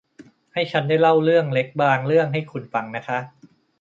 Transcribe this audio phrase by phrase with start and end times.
[0.53, 3.19] ให้ฉันได้เล่าเรื่องเล็กบางเรื่องให้คุณฟังนะคะ